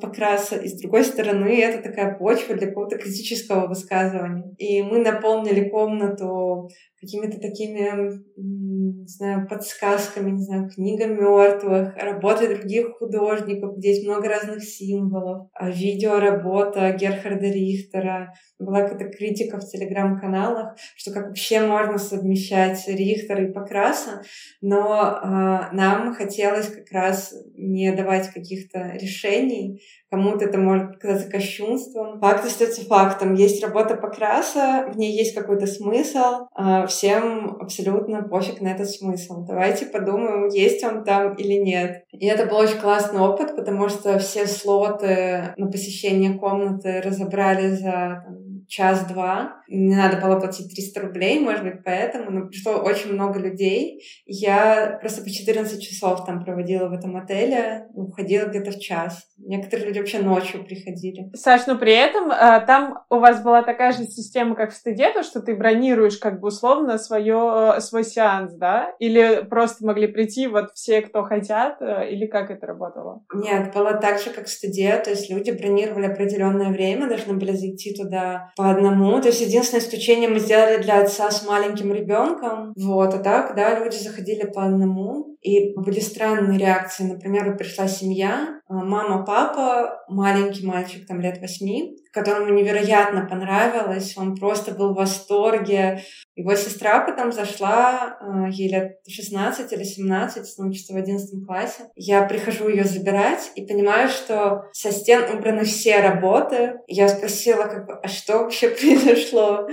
[0.00, 4.54] покраса, и с другой стороны это такая почва для какого-то критического высказывания.
[4.58, 6.68] И мы наполнили комнату
[7.00, 14.28] какими-то такими, не знаю, подсказками, не знаю, книга мертвых, работы других художников, где есть много
[14.28, 18.34] разных символов, а видеоработа Герхарда Рихтера.
[18.58, 24.22] Была какая-то критика в телеграм-каналах, что как вообще можно совмещать Рихтера и Покраса,
[24.60, 32.18] но а, нам хотелось как раз не давать каких-то решений, Кому-то это может показаться кощунством.
[32.18, 33.34] Факт остается фактом.
[33.34, 36.46] Есть работа Покраса, в ней есть какой-то смысл.
[36.54, 39.44] А всем абсолютно пофиг на этот смысл.
[39.46, 42.04] Давайте подумаем, есть он там или нет.
[42.10, 48.24] И это был очень классный опыт, потому что все слоты на посещение комнаты разобрали за
[48.26, 49.62] там, час-два.
[49.68, 52.30] Не надо было платить 300 рублей, может быть, поэтому.
[52.30, 54.02] Но пришло очень много людей.
[54.26, 57.88] Я просто по 14 часов там проводила в этом отеле.
[57.92, 59.26] Уходила где-то в час.
[59.38, 61.30] Некоторые люди вообще ночью приходили.
[61.34, 65.12] Саш, но при этом а, там у вас была такая же система, как в стыде,
[65.12, 68.94] то, что ты бронируешь как бы условно свое, э, свой сеанс, да?
[69.00, 71.82] Или просто могли прийти вот все, кто хотят?
[71.82, 73.24] Э, или как это работало?
[73.34, 74.96] Нет, было так же, как в стыде.
[75.02, 79.18] То есть люди бронировали определенное время, должны были зайти туда по одному.
[79.22, 82.74] То есть единственное исключение мы сделали для отца с маленьким ребенком.
[82.76, 85.34] Вот, а так, да, люди заходили по одному.
[85.40, 87.04] И были странные реакции.
[87.04, 94.14] Например, пришла семья, а, мама, папа, маленький мальчик, там лет восьми, которому невероятно понравилось.
[94.16, 96.02] Он просто был в восторге.
[96.34, 101.84] Его сестра потом зашла, а, ей лет 16 или 17, она учится в 11 классе.
[101.94, 106.74] Я прихожу ее забирать и понимаю, что со стен убраны все работы.
[106.86, 109.68] Я спросила, как а что вообще произошло?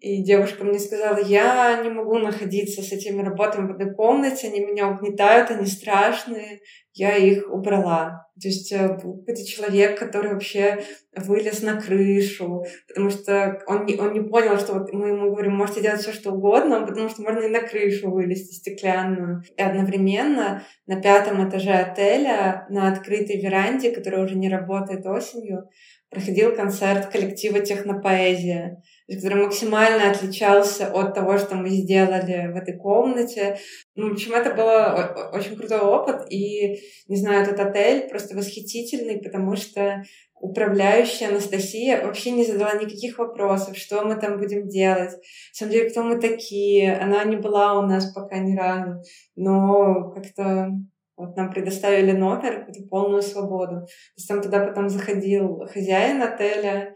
[0.00, 4.60] И девушка мне сказала, я не могу находиться с этими работами в этой комнате, они
[4.60, 6.60] меня угнетают, они страшные
[6.94, 8.26] я их убрала.
[8.42, 10.82] То есть э, это человек, который вообще
[11.14, 15.54] вылез на крышу, потому что он не, он не понял, что вот мы ему говорим,
[15.54, 19.42] можете делать все, что угодно, потому что можно и на крышу вылезти стеклянную.
[19.56, 25.68] И одновременно на пятом этаже отеля на открытой веранде, которая уже не работает осенью,
[26.10, 28.82] проходил концерт коллектива «Технопоэзия»,
[29.14, 33.58] который максимально отличался от того, что мы сделали в этой комнате.
[33.94, 39.18] Ну, в общем, это был очень крутой опыт, и, не знаю, этот отель просто восхитительный,
[39.18, 40.02] потому что
[40.40, 45.18] управляющая Анастасия вообще не задала никаких вопросов, что мы там будем делать, на
[45.52, 46.96] самом деле, кто мы такие.
[46.96, 49.02] Она не была у нас пока ни разу,
[49.36, 50.70] но как-то
[51.16, 53.82] вот нам предоставили номер, полную свободу.
[53.82, 56.94] То есть там туда потом заходил хозяин отеля,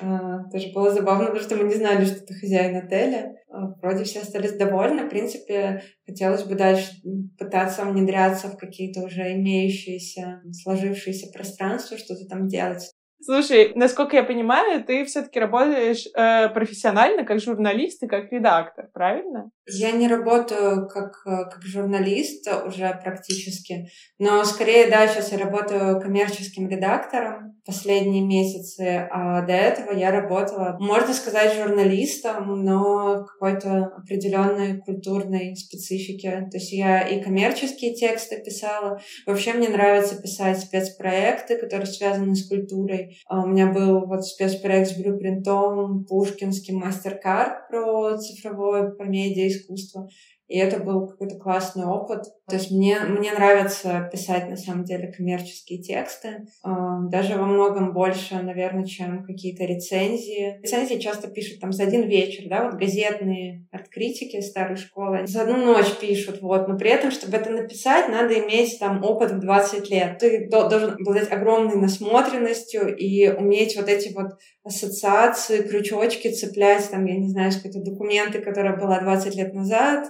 [0.00, 3.34] тоже было забавно, потому что мы не знали, что это хозяин отеля.
[3.50, 5.04] А, вроде все остались довольны.
[5.04, 6.92] В принципе, хотелось бы дальше
[7.38, 12.92] пытаться внедряться в какие-то уже имеющиеся, сложившиеся пространства, что-то там делать.
[13.20, 19.50] Слушай, насколько я понимаю, ты все-таки работаешь э, профессионально как журналист и как редактор, правильно?
[19.66, 26.00] Я не работаю как, э, как журналист уже практически, но скорее, да, сейчас я работаю
[26.00, 34.78] коммерческим редактором последние месяцы, а до этого я работала, можно сказать, журналистом, но какой-то определенной
[34.78, 36.48] культурной специфике.
[36.50, 38.98] То есть я и коммерческие тексты писала.
[39.26, 43.07] Вообще мне нравится писать спецпроекты, которые связаны с культурой.
[43.26, 50.08] А у меня был вот спецпроект с блюпринтом, пушкинский мастер-карт про цифровое, про медиа искусство.
[50.48, 52.24] И это был какой-то классный опыт.
[52.48, 56.46] То есть мне, мне нравится писать, на самом деле, коммерческие тексты.
[56.62, 60.58] А, даже во многом больше, наверное, чем какие-то рецензии.
[60.62, 65.26] Рецензии часто пишут там за один вечер, да, вот газетные арт-критики старой школы.
[65.26, 66.66] За одну ночь пишут, вот.
[66.66, 70.18] Но при этом, чтобы это написать, надо иметь там опыт в 20 лет.
[70.18, 77.16] Ты должен обладать огромной насмотренностью и уметь вот эти вот ассоциации, крючочки цеплять, там, я
[77.16, 80.08] не знаю, какие-то документы, которые была 20 лет назад,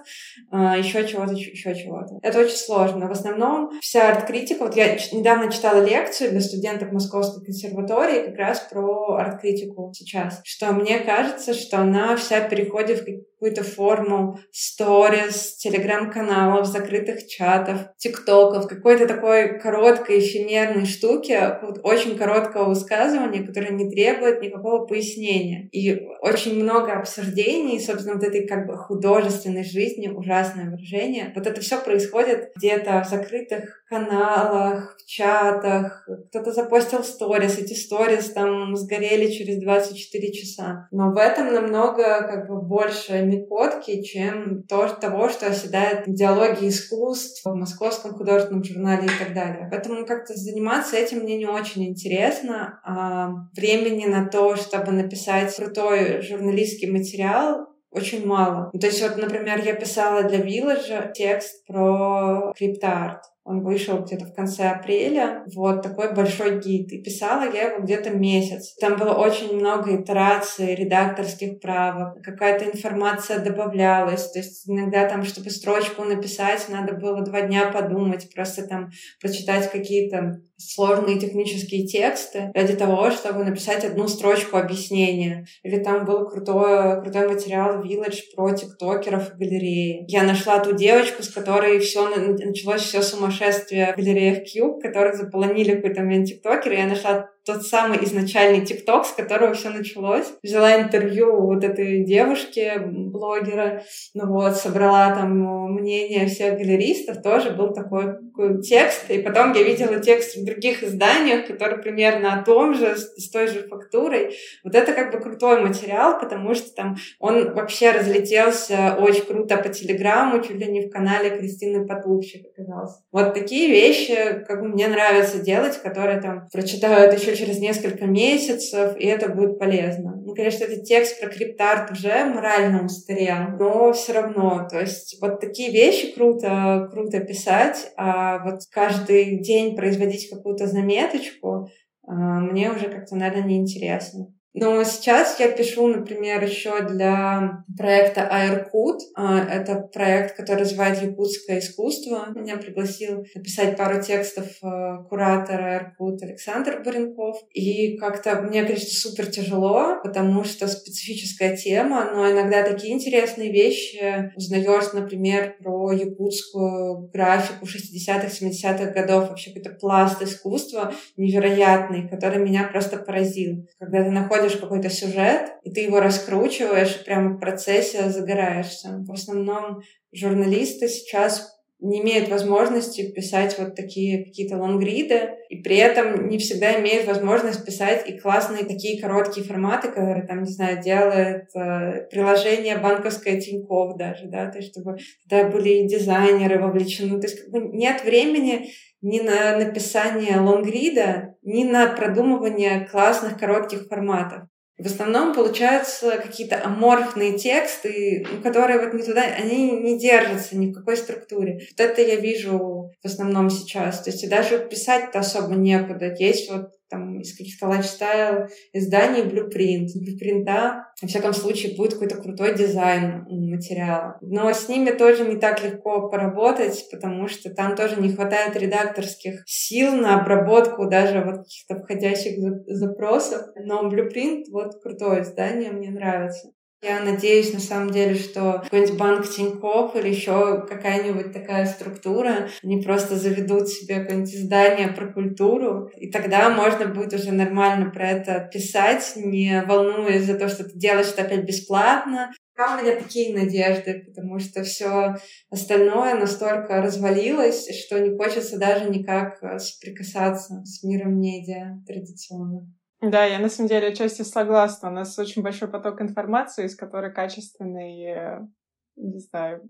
[0.52, 2.18] еще чего-то, еще чего-то.
[2.22, 3.08] Это очень сложно.
[3.08, 8.60] В основном вся арт-критика, вот я недавно читала лекцию для студентов Московской консерватории как раз
[8.70, 13.04] про арт-критику сейчас, что мне кажется, что она вся переходит в
[13.38, 21.38] какую-то форму сторис, телеграм-каналов, закрытых чатов, тиктоков, какой-то такой короткой эфемерной штуки,
[21.84, 25.68] очень короткого высказывания, которое не требует никакого пояснения.
[25.70, 31.32] И очень много обсуждений, собственно, вот этой как бы художественной жизни, ужасное выражение.
[31.34, 36.08] Вот это все происходит где-то в закрытых каналах, в чатах.
[36.28, 40.88] Кто-то запостил сторис, эти сторис там сгорели через 24 часа.
[40.90, 46.68] Но в этом намного как бы больше микотки, чем то, того, что оседает в диалоге
[46.68, 49.68] искусств, в московском художественном журнале и так далее.
[49.70, 52.80] Поэтому как-то заниматься этим мне не очень интересно.
[52.84, 57.67] А времени на то, чтобы написать крутой журналистский материал,
[57.98, 58.70] очень мало.
[58.78, 63.22] То есть вот, например, я писала для Village текст про криптоарт.
[63.48, 65.42] Он вышел где-то в конце апреля.
[65.54, 66.92] Вот такой большой гид.
[66.92, 68.74] И писала я его где-то месяц.
[68.78, 72.22] Там было очень много итераций, редакторских правок.
[72.22, 74.30] Какая-то информация добавлялась.
[74.32, 79.70] То есть иногда там, чтобы строчку написать, надо было два дня подумать, просто там прочитать
[79.70, 85.46] какие-то сложные технические тексты ради того, чтобы написать одну строчку объяснения.
[85.62, 90.04] Или там был крутой, крутой материал Village про тиктокеров и галереи.
[90.08, 93.02] Я нашла ту девочку, с которой все началось все
[93.38, 96.76] сумасшествие в галереях Cube, которых заполонили какой-то момент тиктокеры.
[96.76, 100.26] Я нашла тот самый изначальный ТикТок, с которого все началось.
[100.42, 103.82] Взяла интервью вот этой девушки, блогера,
[104.12, 108.16] ну вот, собрала там мнение всех галеристов, тоже был такой,
[108.62, 113.30] текст, и потом я видела текст в других изданиях, который примерно о том же, с,
[113.30, 114.36] той же фактурой.
[114.62, 119.68] Вот это как бы крутой материал, потому что там он вообще разлетелся очень круто по
[119.70, 123.02] Телеграму, чуть ли не в канале Кристины Потупщик оказался.
[123.10, 128.96] Вот такие вещи, как бы мне нравится делать, которые там прочитают еще через несколько месяцев,
[128.98, 130.20] и это будет полезно.
[130.24, 135.40] Ну, конечно, этот текст про криптарт уже морально устарел, но все равно, то есть вот
[135.40, 141.68] такие вещи круто, круто писать, а вот каждый день производить какую-то заметочку,
[142.06, 144.26] а, мне уже как-то, наверное, неинтересно.
[144.54, 149.02] Но сейчас я пишу, например, еще для проекта Аиркут.
[149.16, 152.28] Это проект, который развивает якутское искусство.
[152.34, 157.36] Меня пригласил написать пару текстов э, куратор Аиркут Александр Баренков.
[157.52, 164.32] И как-то мне, конечно, супер тяжело, потому что специфическая тема, но иногда такие интересные вещи
[164.34, 172.64] узнаешь, например, про якутскую графику 60-х, 70-х годов, вообще какой-то пласт искусства невероятный, который меня
[172.64, 173.68] просто поразил.
[173.78, 179.04] Когда ты находишь находишь какой-то сюжет, и ты его раскручиваешь, прямо в процессе загораешься.
[179.06, 179.80] В основном
[180.12, 186.80] журналисты сейчас не имеют возможности писать вот такие какие-то лонгриды, и при этом не всегда
[186.80, 192.78] имеют возможность писать и классные такие короткие форматы, которые там, не знаю, делает э, приложение
[192.78, 197.50] банковское Тинькофф даже, да, то есть чтобы туда были и дизайнеры вовлечены, то есть как
[197.50, 204.48] бы нет времени ни на написание лонгрида, ни на продумывание классных коротких форматов.
[204.78, 210.74] В основном получаются какие-то аморфные тексты, которые вот не туда, они не держатся ни в
[210.74, 211.66] какой структуре.
[211.70, 214.02] Вот это я вижу в основном сейчас.
[214.02, 216.14] То есть даже писать-то особо некуда.
[216.16, 219.90] Есть вот там из каких-то лайфстайл изданий блюпринт.
[219.94, 224.18] Блюпринта, во всяком случае, будет какой-то крутой дизайн материала.
[224.20, 229.42] Но с ними тоже не так легко поработать, потому что там тоже не хватает редакторских
[229.46, 233.42] сил на обработку даже вот каких-то входящих запросов.
[233.56, 236.52] Но блюпринт вот крутое издание, мне нравится.
[236.80, 242.80] Я надеюсь, на самом деле, что какой-нибудь банк Тинькофф или еще какая-нибудь такая структура, они
[242.82, 248.48] просто заведут себе какое-нибудь издание про культуру, и тогда можно будет уже нормально про это
[248.52, 252.30] писать, не волнуясь за то, что ты делаешь это опять бесплатно.
[252.54, 255.16] Там у меня такие надежды, потому что все
[255.50, 262.72] остальное настолько развалилось, что не хочется даже никак соприкасаться с миром медиа традиционно.
[263.00, 264.90] Да, я на самом деле отчасти согласна.
[264.90, 268.48] У нас очень большой поток информации, из которой качественный,
[268.96, 269.68] не знаю,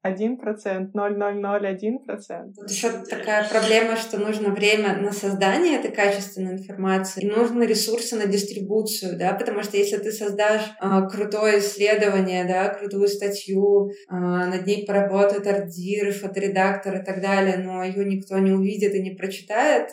[0.00, 2.56] один процент, ноль ноль ноль один процент.
[2.56, 8.14] Вот еще такая проблема, что нужно время на создание этой качественной информации, и нужны ресурсы
[8.14, 14.14] на дистрибуцию, да, потому что если ты создашь э, крутое исследование, да, крутую статью, э,
[14.14, 19.16] над ней поработает ардир, фоторедактор и так далее, но ее никто не увидит и не
[19.16, 19.90] прочитает,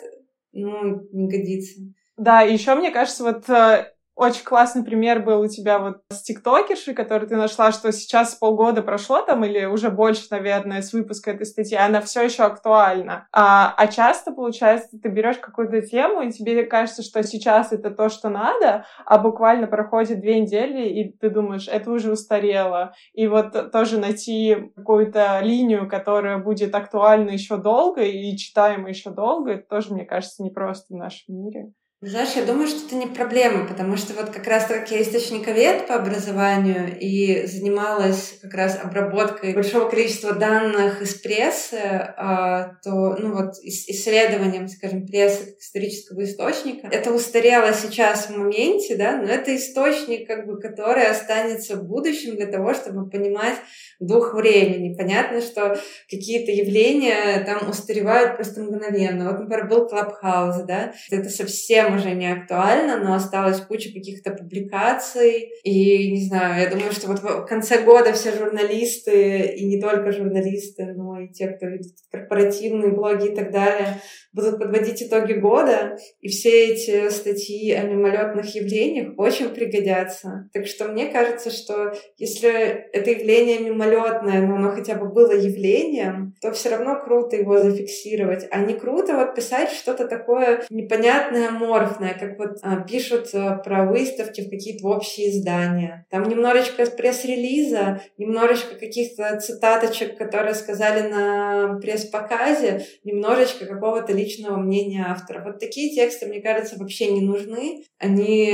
[0.52, 1.80] ну, не годится.
[2.16, 6.22] Да, и еще мне кажется, вот э, Очень классный пример был у тебя вот с
[6.22, 11.32] тиктокершей, который ты нашла, что сейчас полгода прошло там, или уже больше, наверное, с выпуска
[11.32, 13.28] этой статьи, она все еще актуальна.
[13.30, 18.08] А, а часто, получается, ты берешь какую-то тему, и тебе кажется, что сейчас это то,
[18.08, 22.94] что надо, а буквально проходит две недели, и ты думаешь, это уже устарело.
[23.12, 29.52] И вот тоже найти какую-то линию, которая будет актуальна еще долго и читаема еще долго,
[29.52, 31.72] это тоже, мне кажется, непросто в нашем мире.
[32.02, 35.86] Знаешь, я думаю, что это не проблема, потому что вот как раз так я источниковед
[35.86, 43.32] по образованию и занималась как раз обработкой большого количества данных из прессы, а, то, ну
[43.34, 46.88] вот, исследованием, скажем, прессы как исторического источника.
[46.92, 52.36] Это устарело сейчас в моменте, да, но это источник, как бы, который останется в будущем
[52.36, 53.56] для того, чтобы понимать
[54.00, 54.94] дух времени.
[54.94, 55.80] Понятно, что
[56.10, 59.30] какие-то явления там устаревают просто мгновенно.
[59.30, 65.50] Вот, например, был Клабхаус, да, это совсем уже не актуально, но осталась куча каких-то публикаций.
[65.62, 70.12] И, не знаю, я думаю, что вот в конце года все журналисты, и не только
[70.12, 74.00] журналисты, но и те, кто ведет корпоративные блоги и так далее,
[74.32, 80.48] будут подводить итоги года, и все эти статьи о мимолетных явлениях очень пригодятся.
[80.52, 82.50] Так что мне кажется, что если
[82.92, 88.46] это явление мимолетное, но оно хотя бы было явлением, то все равно круто его зафиксировать.
[88.50, 93.84] А не круто вот писать что-то такое непонятное, аморфное, как вот а, пишут а, про
[93.84, 96.06] выставки в какие-то общие издания.
[96.10, 105.42] Там немножечко пресс-релиза, немножечко каких-то цитаточек, которые сказали на пресс-показе, немножечко какого-то личного мнения автора.
[105.44, 107.84] Вот такие тексты, мне кажется, вообще не нужны.
[107.98, 108.52] Они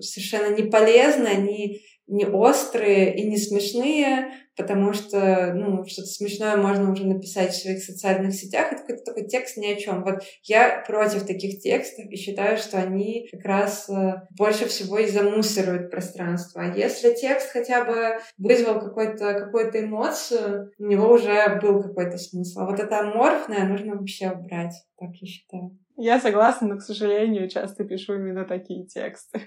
[0.00, 1.80] совершенно не полезны, они
[2.10, 7.82] не острые и не смешные, потому что, ну, что-то смешное можно уже написать в своих
[7.82, 10.02] социальных сетях, это какой-то такой текст ни о чем.
[10.02, 15.06] Вот я против таких текстов и считаю, что они как раз э, больше всего и
[15.06, 16.62] замусоривают пространство.
[16.62, 22.60] А если текст хотя бы вызвал какую-то какую эмоцию, у него уже был какой-то смысл.
[22.60, 25.78] А вот это аморфное нужно вообще убрать, так я считаю.
[26.02, 29.42] Я согласна, но, к сожалению, часто пишу именно такие тексты.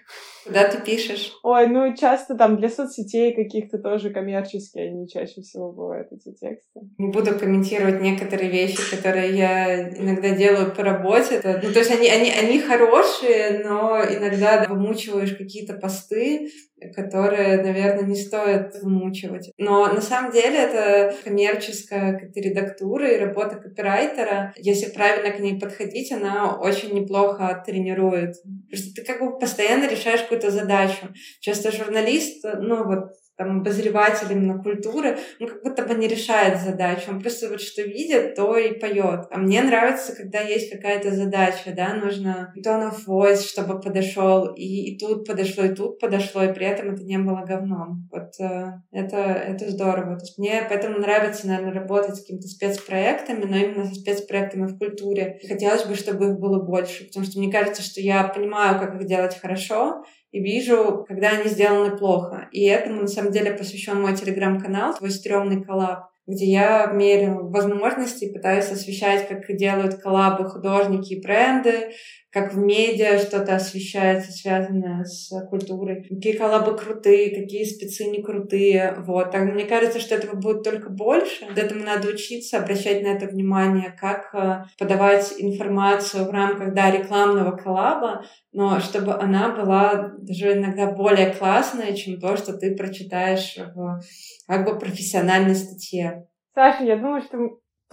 [0.45, 1.31] Куда ты пишешь?
[1.41, 6.81] Ой, ну, часто там для соцсетей каких-то тоже коммерческие, они чаще всего бывают, эти тексты.
[6.99, 11.41] Не буду комментировать некоторые вещи, которые я иногда делаю по работе.
[11.43, 16.51] Ну, то есть они, они, они хорошие, но иногда вымучиваешь какие-то посты,
[16.95, 19.51] которые, наверное, не стоит вымучивать.
[19.57, 24.53] Но на самом деле это коммерческая редактура и работа копирайтера.
[24.57, 28.35] Если правильно к ней подходить, она очень неплохо тренирует.
[28.69, 31.07] Просто ты как бы постоянно решаешь какую-то задачу.
[31.39, 37.11] Часто журналист, ну вот там, обозреватель именно культуры, он как будто бы не решает задачу,
[37.11, 39.25] он просто вот что видит, то и поет.
[39.31, 44.91] А мне нравится, когда есть какая-то задача, да, нужно tone of voice, чтобы подошел, и,
[44.91, 48.07] и тут подошло, и тут подошло, и при этом это не было говном.
[48.11, 50.17] Вот э, это, это здорово.
[50.17, 54.77] То есть мне поэтому нравится, наверное, работать с какими-то спецпроектами, но именно со спецпроектами в
[54.77, 55.39] культуре.
[55.41, 58.95] И хотелось бы, чтобы их было больше, потому что мне кажется, что я понимаю, как
[58.95, 60.03] их делать хорошо,
[60.33, 62.49] и вижу, когда они сделаны плохо.
[62.51, 67.33] И этому, на самом деле, посвящен мой телеграм-канал, твой стрёмный коллаб где я в мере
[67.33, 71.91] возможностей пытаюсь освещать, как делают коллабы художники и бренды,
[72.33, 76.01] как в медиа что-то освещается, связанное с культурой.
[76.01, 78.95] Какие коллабы крутые, какие спецы не крутые.
[79.05, 79.31] Вот.
[79.31, 81.45] Так, мне кажется, что этого будет только больше.
[81.55, 87.55] Этому надо учиться, обращать на это внимание, как э, подавать информацию в рамках да, рекламного
[87.55, 94.01] коллаба, но чтобы она была даже иногда более классная, чем то, что ты прочитаешь в
[94.47, 96.25] как бы профессиональной статье.
[96.55, 97.37] Саша, я думаю, что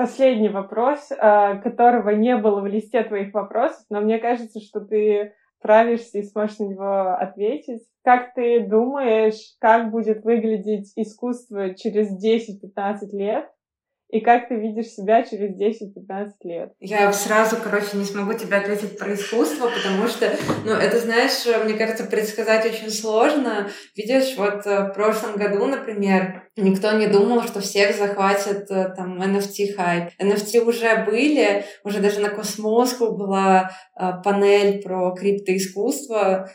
[0.00, 5.34] последний вопрос, а, которого не было в листе твоих вопросов, но мне кажется, что ты
[5.58, 7.82] справишься и сможешь на него ответить.
[8.02, 13.50] Как ты думаешь, как будет выглядеть искусство через 10-15 лет?
[14.12, 16.72] И как ты видишь себя через 10-15 лет?
[16.80, 20.30] Я сразу, короче, не смогу тебе ответить про искусство, потому что,
[20.64, 23.68] ну, это, знаешь, мне кажется, предсказать очень сложно.
[23.94, 29.22] Видишь, вот э, в прошлом году, например, никто не думал, что всех захватит э, там
[29.22, 30.10] NFT-хайп.
[30.20, 36.50] NFT уже были, уже даже на Космоску была э, панель про криптоискусство,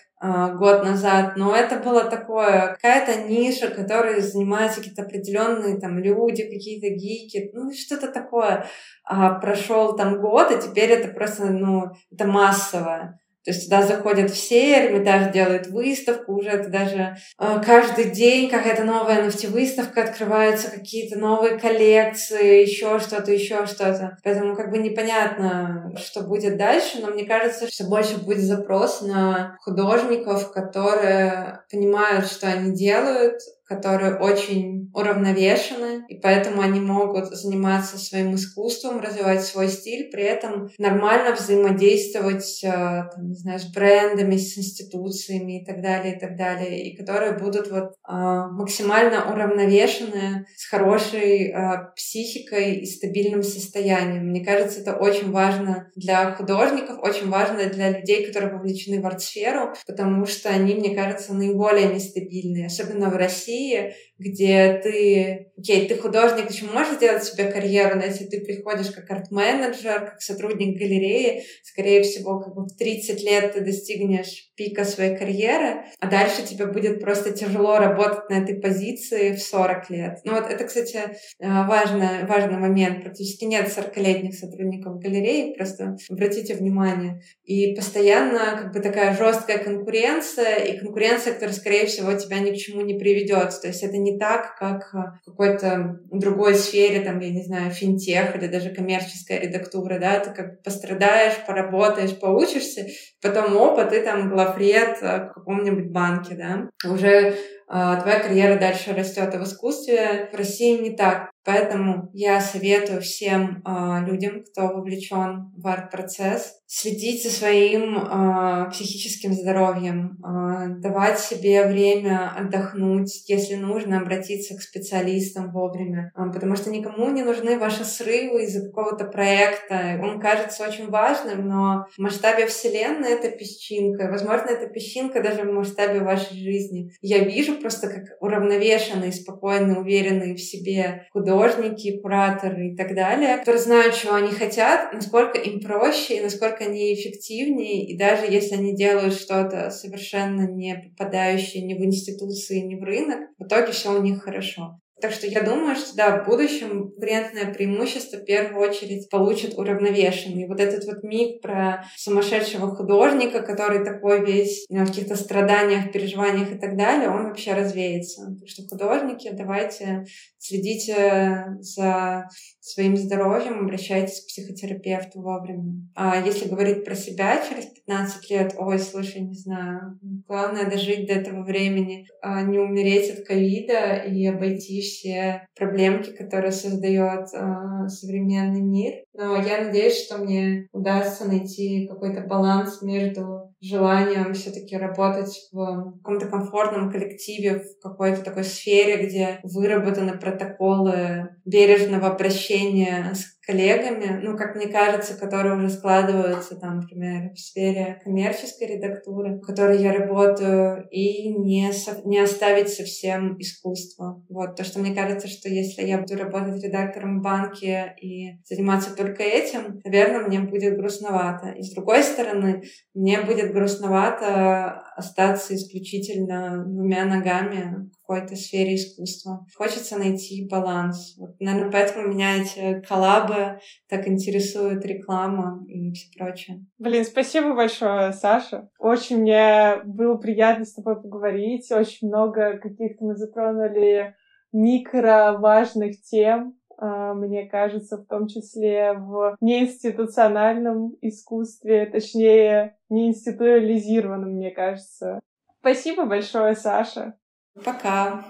[0.56, 6.88] год назад, но это было такое, какая-то ниша, которой занимаются какие-то определенные там люди, какие-то
[6.96, 8.66] гики, ну что-то такое.
[9.04, 13.20] А, прошел там год, и теперь это просто, ну, это массово.
[13.46, 18.84] То есть туда заходят все, Эрмитаж делает выставку, уже это даже э, каждый день какая-то
[18.84, 24.18] новая NFT-выставка открывается, какие-то новые коллекции, еще что-то, еще что-то.
[24.24, 29.58] Поэтому как бы непонятно, что будет дальше, но мне кажется, все больше будет запрос на
[29.62, 38.36] художников, которые понимают, что они делают, которые очень уравновешены, и поэтому они могут заниматься своим
[38.36, 44.58] искусством, развивать свой стиль, при этом нормально взаимодействовать, э, там, не знаю, с брендами, с
[44.58, 48.14] институциями и так далее, и так далее, и которые будут вот э,
[48.52, 54.28] максимально уравновешены с хорошей э, психикой и стабильным состоянием.
[54.28, 59.74] Мне кажется, это очень важно для художников, очень важно для людей, которые вовлечены в арт-сферу,
[59.88, 65.96] потому что они, мне кажется, наиболее нестабильные, особенно в России, России, где ты, окей, ты
[65.96, 71.44] художник, еще можешь сделать себе карьеру, но если ты приходишь как арт-менеджер, как сотрудник галереи,
[71.64, 76.68] скорее всего, как бы в 30 лет ты достигнешь пика своей карьеры, а дальше тебе
[76.68, 80.20] будет просто тяжело работать на этой позиции в 40 лет.
[80.24, 81.08] Ну вот это, кстати, э,
[81.40, 83.04] важный, важный момент.
[83.04, 87.22] Практически нет 40-летних сотрудников галереи, просто обратите внимание.
[87.44, 92.58] И постоянно как бы такая жесткая конкуренция, и конкуренция, которая, скорее всего, тебя ни к
[92.58, 93.60] чему не приведет.
[93.62, 98.36] То есть это не так, как в какой-то другой сфере, там, я не знаю, финтех
[98.36, 102.88] или даже коммерческая редактура, да, ты как пострадаешь, поработаешь, поучишься,
[103.22, 107.36] потом опыт, и там главред в каком-нибудь банке, да, уже
[107.68, 109.34] а, твоя карьера дальше растет.
[109.34, 111.32] А в искусстве в России не так.
[111.46, 119.34] Поэтому я советую всем э, людям, кто вовлечен в арт-процесс, следить за своим э, психическим
[119.34, 126.72] здоровьем, э, давать себе время отдохнуть, если нужно, обратиться к специалистам вовремя, э, потому что
[126.72, 130.00] никому не нужны ваши срывы из-за какого-то проекта.
[130.02, 134.10] Он кажется очень важным, но в масштабе Вселенной это песчинка.
[134.10, 136.92] Возможно, это песчинка даже в масштабе вашей жизни.
[137.02, 143.38] Я вижу просто как уравновешенные, спокойные, уверенные в себе художники, художники, кураторы и так далее,
[143.38, 148.56] которые знают, чего они хотят, насколько им проще и насколько они эффективнее, и даже если
[148.56, 153.92] они делают что-то совершенно не попадающее ни в институции, ни в рынок, в итоге все
[153.92, 154.80] у них хорошо.
[155.02, 160.48] Так что я думаю, что да, в будущем конкурентное преимущество в первую очередь получит уравновешенный.
[160.48, 166.58] Вот этот вот миг про сумасшедшего художника, который такой весь в каких-то страданиях, переживаниях и
[166.58, 168.36] так далее, он вообще развеется.
[168.40, 170.06] Так что художники, давайте
[170.38, 172.30] следите за
[172.60, 175.74] своим здоровьем, обращайтесь к психотерапевту вовремя.
[175.96, 181.14] А если говорить про себя через 15 лет, ой, слушай, не знаю, главное дожить до
[181.14, 188.62] этого времени, а не умереть от ковида и обойти все проблемки, которые создает э, современный
[188.62, 188.94] мир.
[189.14, 196.28] Но я надеюсь, что мне удастся найти какой-то баланс между желанием все-таки работать в каком-то
[196.28, 204.56] комфортном коллективе, в какой-то такой сфере, где выработаны протоколы бережного обращения с коллегами, ну, как
[204.56, 210.88] мне кажется, которые уже складываются, там, например, в сфере коммерческой редактуры, в которой я работаю,
[210.90, 214.24] и не, со, не оставить совсем искусство.
[214.30, 218.96] Вот, то, что мне кажется, что если я буду работать редактором в банке и заниматься
[218.96, 221.50] только этим, наверное, мне будет грустновато.
[221.50, 222.64] И с другой стороны,
[222.94, 229.46] мне будет грустновато остаться исключительно двумя ногами какой-то сфере искусства.
[229.56, 231.16] Хочется найти баланс.
[231.18, 236.66] Вот, наверное, поэтому меня эти коллабы так интересует реклама и все прочее.
[236.78, 238.70] Блин, спасибо большое, Саша.
[238.78, 241.72] Очень мне было приятно с тобой поговорить.
[241.72, 244.16] Очень много каких-то мы затронули
[244.52, 255.20] микро важных тем, мне кажется, в том числе в неинституциональном искусстве, точнее, неинституализированном, мне кажется.
[255.60, 257.18] Спасибо большое, Саша.
[257.64, 258.24] Пока.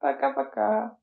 [0.00, 0.92] Пока-пока.